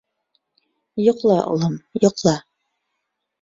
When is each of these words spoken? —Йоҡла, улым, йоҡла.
—Йоҡла, 1.07 1.35
улым, 1.57 1.77
йоҡла. 2.07 2.35